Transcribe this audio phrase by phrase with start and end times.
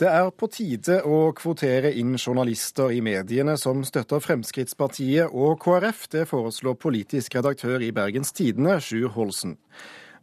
[0.00, 6.06] Det er på tide å kvotere inn journalister i mediene som støtter Fremskrittspartiet og KrF.
[6.08, 9.58] Det foreslår politisk redaktør i Bergens Tidende, Sjur Holsen.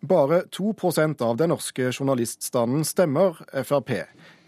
[0.02, 3.94] Bare 2% av den norske journaliststanden stemmer Frp,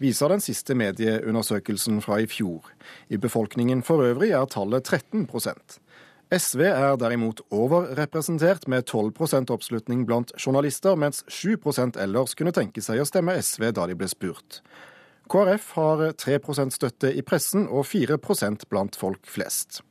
[0.02, 2.66] viser den siste medieundersøkelsen fra i fjor.
[3.06, 5.78] I befolkningen for øvrig er tallet 13%
[6.30, 11.56] SV er derimot overrepresentert med 12% oppslutning blant journalister, mens 7
[11.98, 14.60] ellers kunne tenke seg å stemme SV da de ble spurt.
[15.30, 19.84] KrF har 3% støtte i pressen og 4% blant folk flest.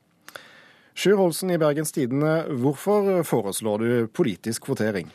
[0.99, 5.07] Sjur Olsen i Bergens Tidende, hvorfor foreslår du politisk kvotering?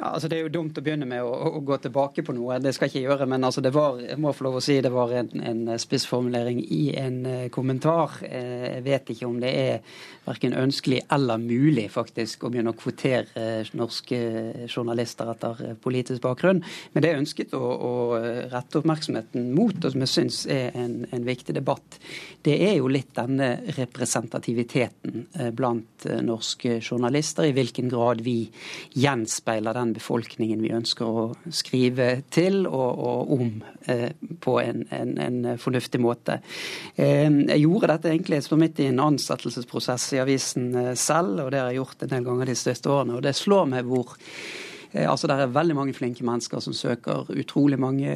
[0.00, 2.56] Ja, altså Det er jo dumt å begynne med å, å, gå tilbake på noe,
[2.62, 3.26] det skal jeg ikke gjøre.
[3.28, 6.62] Men altså det var jeg må få lov å si, det var en, en spissformulering
[6.72, 8.14] i en uh, kommentar.
[8.22, 12.78] Uh, jeg vet ikke om det er verken ønskelig eller mulig faktisk å begynne å
[12.78, 14.20] kvotere norske
[14.70, 16.62] journalister etter politisk bakgrunn.
[16.94, 17.92] Men det er ønsket å, å
[18.52, 21.98] rette oppmerksomheten mot, og som jeg syns er en, en, viktig debatt,
[22.46, 27.48] det er jo litt denne representativiteten blant norske journalister.
[27.48, 28.38] I hvilken grad vi
[28.96, 31.24] gjenspeiler den den befolkningen vi ønsker å
[31.54, 33.52] skrive til og, og om
[33.90, 34.10] eh,
[34.40, 36.40] på en, en, en, fornuftig måte.
[36.94, 41.52] Eh, jeg gjorde dette egentlig som midt i en ansettelsesprosess i avisen eh, selv, og
[41.52, 43.18] det har jeg gjort en del ganger de største årene.
[43.18, 44.14] og Det slår meg hvor
[44.92, 47.30] eh, altså Det er veldig mange flinke mennesker som søker.
[47.34, 48.14] Utrolig mange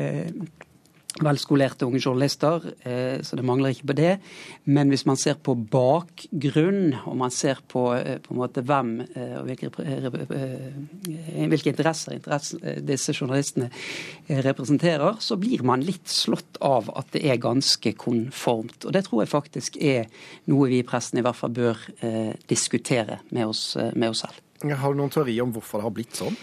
[1.23, 4.19] velskolerte unge journalister, eh, så det mangler ikke på det.
[4.65, 9.01] Men hvis man ser på bakgrunn, og man ser på, eh, på en måte hvem
[9.15, 9.71] eh, og hvilke,
[11.53, 12.19] hvilke interesser,
[12.83, 13.71] disse journalistene
[14.29, 18.85] representerer, så blir man litt slått av at det er ganske konformt.
[18.85, 20.11] Og det tror jeg faktisk er
[20.51, 21.79] noe vi i pressen i hvert fall bør
[22.51, 24.41] diskutere med oss, med oss selv.
[24.65, 26.37] Har du noen teori om hvorfor det har blitt sånn?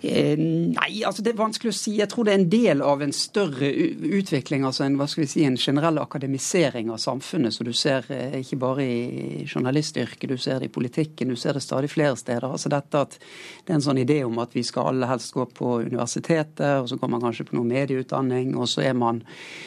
[0.00, 1.96] Eh, nei, altså det er vanskelig å si.
[1.98, 4.62] Jeg tror det er en del av en større utvikling.
[4.64, 7.54] altså En hva skal vi si, en generell akademisering av samfunnet.
[7.54, 11.58] Så du ser eh, ikke bare i journalistyrket, du ser det i politikken, du ser
[11.58, 12.46] det stadig flere steder.
[12.46, 15.44] altså dette at Det er en sånn idé om at vi skal alle helst gå
[15.50, 19.22] på universitetet, og så går man kanskje på noe medieutdanning, og så, man,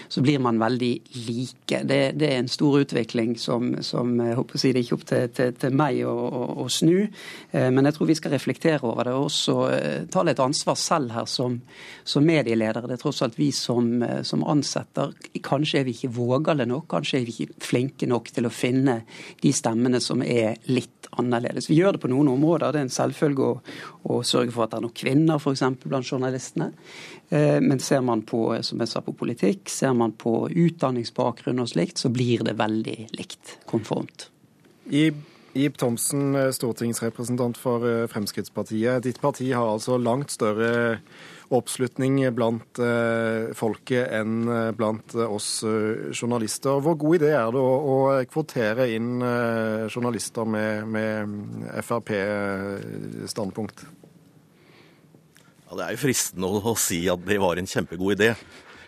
[0.10, 0.94] så blir man veldig
[1.28, 1.84] like.
[1.84, 4.96] Det, det, er en stor utvikling som, som jeg håper å si det er ikke
[4.96, 7.10] opp til, til, til meg å, å, å, snu.
[7.52, 9.18] Eh, men jeg tror vi skal reflektere over det.
[9.20, 9.60] og også
[10.12, 11.62] ta tar et ansvar selv her som,
[12.04, 12.88] som medieledere.
[12.88, 15.14] Det er tross alt vi som, eh, som, ansetter.
[15.44, 19.02] Kanskje er vi ikke vågale nok, kanskje er vi ikke flinke nok til å finne
[19.42, 21.70] de stemmene som er litt annerledes.
[21.70, 22.72] Vi gjør det på noen områder.
[22.72, 23.58] Det er en selvfølge å,
[24.12, 25.66] å sørge for at det er noen kvinner f.eks.
[25.84, 26.72] blant journalistene.
[27.30, 31.74] Eh, men ser man på som jeg sa, på politikk, ser man på utdanningsbakgrunn og
[31.74, 34.30] slikt, så blir det veldig likt, konformt.
[34.92, 35.10] I
[35.54, 39.04] Ib Thomsen, eh, stortingsrepresentant for eh, Fremskrittspartiet.
[39.04, 41.00] Ditt parti har altså langt større
[41.52, 44.48] oppslutning blant eh, folket enn
[44.78, 45.66] blant oss
[46.16, 46.80] journalister.
[46.80, 47.98] Hvor god idé er det å,
[48.32, 49.20] kvotere inn
[49.92, 51.28] journalister med, med
[51.84, 53.84] Frp-standpunkt?
[55.68, 58.32] Ja, det er jo fristende å si at det var en kjempegod idé.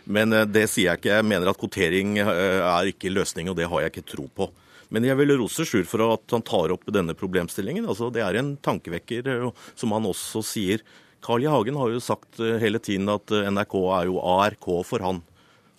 [0.08, 1.18] Men det sier jeg ikke.
[1.18, 4.48] Jeg mener at kvotering er ikke løsning, og det har jeg ikke tro på.
[4.94, 7.88] Men jeg vil rose Sjur for at han tar opp denne problemstillingen.
[7.90, 10.86] Altså, det er en tankevekker, eh, som han også sier.
[11.24, 11.50] Carl I.
[11.50, 15.24] Hagen har jo sagt eh, hele tiden at eh, NRK er jo ARK for han.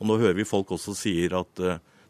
[0.00, 1.60] Og nå hører vi folk også sier at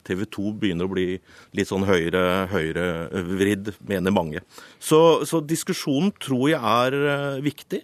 [0.04, 1.18] TV 2 begynner å bli
[1.56, 4.40] litt sånn høyre, høyrevridd, mener mange.
[4.80, 4.98] Så,
[5.28, 7.82] så diskusjonen tror jeg er viktig.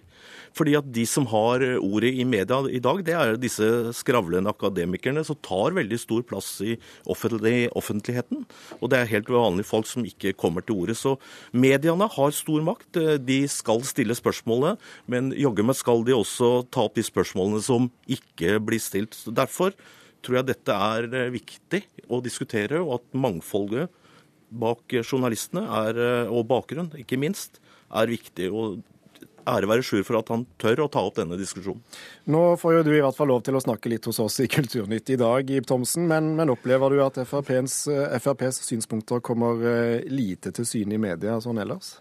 [0.56, 3.66] Fordi at de som har ordet i media i dag, det er disse
[3.96, 6.76] skravlende akademikerne som tar veldig stor plass i
[7.10, 8.44] offentlig, offentligheten.
[8.80, 10.98] Og det er helt vanlige folk som ikke kommer til ordet.
[10.98, 11.16] Så
[11.52, 13.00] mediene har stor makt.
[13.22, 14.76] De skal stille spørsmålene,
[15.10, 19.16] men jaggu meg skal de også ta opp de spørsmålene som ikke blir stilt.
[19.30, 19.74] Derfor
[20.20, 23.88] tror jeg dette er viktig å diskutere, og at mangfoldet
[24.50, 27.60] bak journalistene er, og bakgrunn, ikke minst,
[27.94, 28.50] er viktig.
[28.50, 28.80] og
[29.48, 31.82] ære være Sjur for at han tør å ta opp denne diskusjonen.
[32.30, 34.48] Nå får jo du i hvert fall lov til å snakke litt hos oss i
[34.50, 36.08] Kulturnytt i dag, Ib Thomsen.
[36.10, 37.82] Men, men opplever du at FrPs,
[38.20, 41.98] FrPs synspunkter kommer eh, lite til syne i media sånn ellers?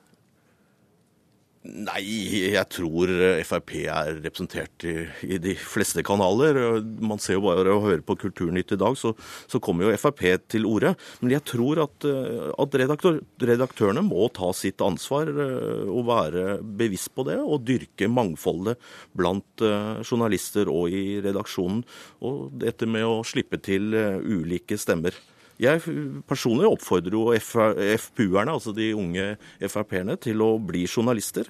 [1.60, 2.06] Nei,
[2.54, 3.12] jeg tror
[3.44, 4.94] Frp er representert i,
[5.28, 6.56] i, de fleste kanaler.
[7.04, 9.12] Man ser jo bare å høre på Kulturnytt i dag, så,
[9.44, 10.94] så kommer jo Frp til orde.
[11.20, 17.12] Men jeg tror at, at redaktør, redaktørene må ta sitt ansvar eh, og være bevisst
[17.18, 17.36] på det.
[17.44, 18.80] Og dyrke mangfoldet
[19.12, 21.84] blant eh, journalister og i redaksjonen.
[22.24, 25.20] Og dette med å slippe til eh, ulike stemmer.
[25.60, 25.82] Jeg
[26.30, 31.50] personlig oppfordrer jo FPU-erne, altså de unge Frp-erne, til å bli journalister.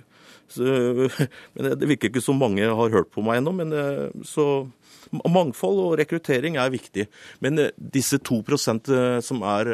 [0.49, 0.65] Så,
[1.53, 3.53] men det virker ikke som mange har hørt på meg ennå.
[3.61, 3.75] men
[4.25, 4.67] så
[5.09, 7.07] Mangfold og rekruttering er viktig.
[7.41, 8.89] Men disse to prosent
[9.25, 9.71] som er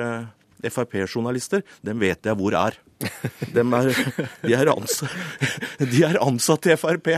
[0.71, 2.77] Frp-journalister, dem vet jeg hvor er.
[3.53, 3.89] De, er
[4.45, 7.11] de, er ansatt, i Frp.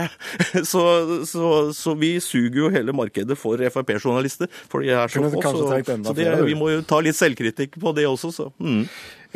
[0.66, 0.82] Så,
[1.28, 4.50] så, så, vi suger jo hele markedet for Frp-journalister.
[4.70, 5.42] For de er så få.
[5.42, 8.32] Så, så det, vi må jo ta litt selvkritikk på det også.
[8.34, 8.50] Så.
[8.58, 8.84] Mm.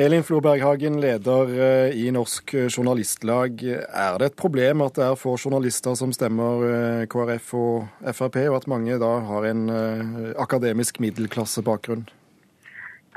[0.00, 3.60] Elin Floberghagen, leder eh, i Norsk Journalistlag.
[3.62, 8.40] Er det et problem at det er få journalister som stemmer eh, KrF og Frp,
[8.48, 12.06] og at mange da har en eh, akademisk middelklassebakgrunn?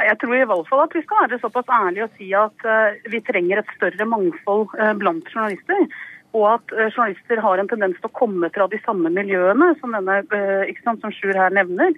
[0.03, 3.12] Jeg tror i hvert fall at vi skal være såpass ærlige og si at uh,
[3.12, 5.88] vi trenger et større mangfold uh, blant journalister.
[6.36, 9.95] Og at uh, journalister har en tendens til å komme fra de samme miljøene som
[9.95, 10.19] denne
[10.83, 11.95] sant, som Sjur her nevner.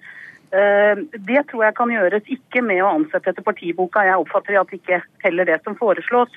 [0.47, 4.05] Det tror jeg kan gjøres ikke med å ansette etter partiboka.
[4.07, 6.31] Jeg oppfatter at ikke heller det som foreslås.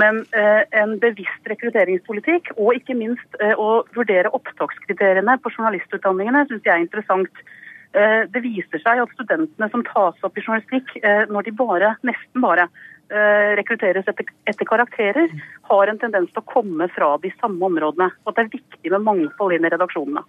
[0.00, 6.86] Men en bevisst rekrutteringspolitikk, og ikke minst å vurdere opptakskriteriene på journalistutdanningene, syns jeg er
[6.86, 7.44] interessant.
[7.92, 11.90] Eh, det viser seg at studentene som tas opp i journalistikk, eh, når de bare,
[12.08, 12.64] nesten bare
[13.12, 15.34] eh, rekrutteres etter, etter, karakterer,
[15.68, 18.08] har en tendens til å komme fra de samme områdene.
[18.24, 20.24] Og at det er viktig med mangfold inn i redaksjonene.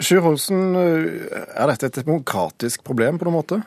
[0.00, 3.60] Sjur Olsen, er dette et demokratisk problem på noen måte?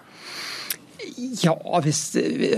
[1.43, 1.53] Ja,
[1.83, 2.01] hvis,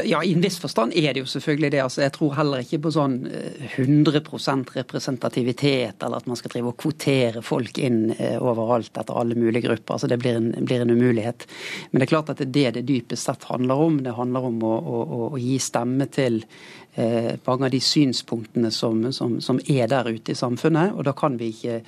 [0.08, 1.82] ja, i en viss forstand er det jo selvfølgelig det.
[1.84, 6.72] Altså, jeg tror heller ikke på sånn 100 eh, representativitet, eller at man skal drive
[6.72, 9.98] og kvotere folk inn eh, overalt etter alle mulige grupper.
[9.98, 11.48] Altså, det blir en, blir en, umulighet.
[11.92, 14.02] Men det er klart at det er det det dypest sett handler om.
[14.06, 16.44] Det handler om å, å, å gi stemme til
[17.46, 20.94] mange av de synspunktene som, som, som, er der ute i samfunnet.
[20.96, 21.80] Og da kan vi ikke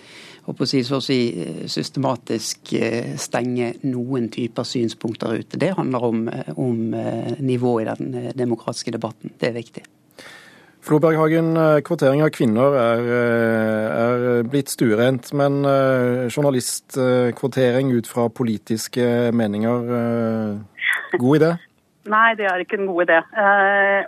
[0.50, 1.20] å si, så å si,
[1.70, 2.74] systematisk
[3.22, 5.60] stenge noen typer synspunkter ute.
[5.62, 6.22] Det handler om,
[6.56, 9.34] om eh, nivået i den eh, demokratiske debatten.
[9.40, 9.84] Det er viktig.
[10.82, 13.12] Floberghagen, eh, kvotering av kvinner er,
[13.92, 15.62] er blitt stuerent, men
[16.34, 19.92] journalistkvotering ut fra politiske meninger,
[21.22, 21.52] god idé?
[22.10, 23.18] Nei, det er ikke en god idé.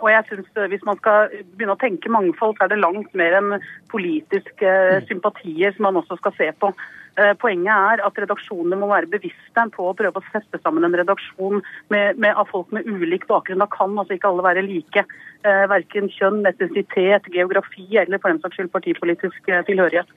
[0.02, 3.36] Og jeg synes Hvis man skal begynne å tenke mangfold, så er det langt mer
[3.38, 3.54] enn
[3.92, 4.72] politiske
[5.06, 6.72] sympatier som man også skal se på.
[7.14, 10.96] Eh, poenget er at redaksjonene må være bevisste på å prøve å sette sammen en
[10.98, 11.60] redaksjon
[11.92, 13.62] med, med, av folk med ulik bakgrunn.
[13.62, 15.04] Da kan altså ikke alle være like.
[15.46, 20.10] Eh, verken kjønn, etnisitet, geografi eller for den saks skyld partipolitisk eh, tilhørighet.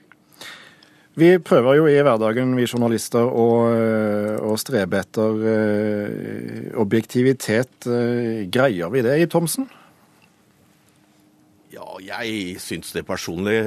[1.18, 3.46] Vi prøver jo i hverdagen, vi journalister, å,
[4.46, 7.88] å strebe etter objektivitet.
[8.54, 9.66] Greier vi det, Ib Thomsen?
[11.68, 13.58] Ja, jeg syns det personlig.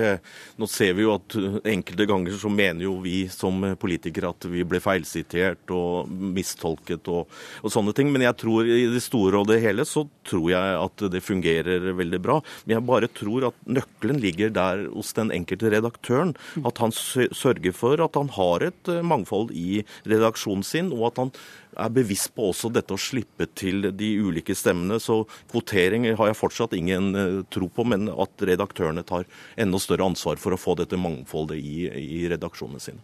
[0.59, 1.35] Nå ser vi jo at
[1.69, 7.29] enkelte ganger så mener jo vi som politikere at vi ble feilsitert og mistolket og,
[7.61, 8.09] og, sånne ting.
[8.13, 11.91] Men jeg tror i det store og det hele så tror jeg at det fungerer
[11.97, 12.39] veldig bra.
[12.65, 16.35] Men jeg bare tror at nøkkelen ligger der hos den enkelte redaktøren.
[16.67, 21.35] At han sørger for at han har et mangfold i redaksjonen sin, og at han
[21.79, 24.99] er bevisst på også dette å slippe til de ulike stemmene.
[24.99, 25.21] Så
[25.51, 29.27] kvotering har jeg fortsatt ingen eh, tro på, men at redaktørene tar
[29.59, 32.99] enda større ansvar for å få dette mangfoldet i, i redaksjonene sine.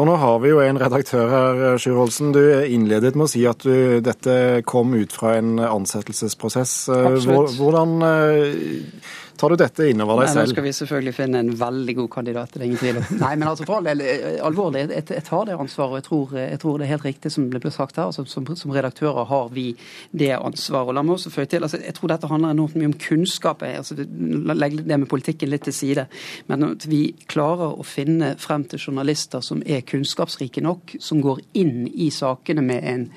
[0.00, 2.30] Og nå har vi jo en redaktør her, Sjur Holsen.
[2.32, 6.59] Du innledet med å si at du, dette kom ut fra en ansettelsesprosess.
[6.88, 7.56] Eh, Absolutt.
[7.58, 8.82] Hvordan eh,
[9.40, 10.50] Tar du dette inn over deg selv?
[10.50, 13.06] Nå skal vi selvfølgelig finne en veldig god kandidat, det er ingen tvil om.
[13.22, 15.94] Nei, men altså for all del, eh, alvorlig, jeg, jeg, tar det ansvaret.
[15.94, 18.10] og jeg tror, jeg tror, det er helt riktig som det ble sagt her.
[18.10, 19.64] Altså, som, som, redaktører har vi
[20.12, 20.90] det ansvaret.
[20.92, 23.64] Og la meg også føye til, altså, Jeg tror dette handler enormt mye om kunnskap.
[23.64, 26.04] Altså, Legg det med politikken litt til side.
[26.52, 27.00] Men at vi
[27.32, 32.66] klarer å finne frem til journalister som er kunnskapsrike nok, som går inn i sakene
[32.66, 33.08] med en,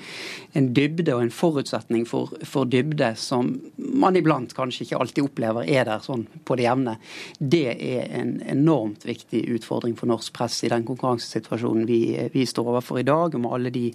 [0.56, 5.68] en dybde og en forutsetning for, for dybde som man iblant kanskje ikke alltid opplever
[5.68, 6.00] er der.
[6.00, 6.98] Så sånn på det jevne.
[7.40, 12.04] Det er en enormt viktig utfordring for norsk press i den konkurransesituasjonen vi,
[12.34, 13.90] vi står overfor i dag, med alle de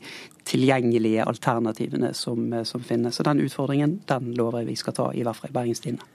[0.49, 3.17] tilgjengelige alternativene som, som finnes.
[3.17, 6.07] Så den utfordringen den lover jeg vi skal ta, i hvert fall i Bergens Tidende.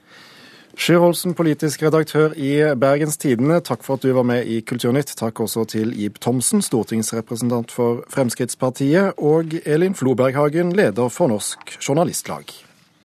[0.74, 5.14] Sjur Olsen, politisk redaktør i Bergens Tidende, takk for at du var med i Kulturnytt.
[5.14, 12.50] Takk også til Ib Thomsen, stortingsrepresentant for Fremskrittspartiet, og Elin Floberghagen, leder for Norsk Journalistlag.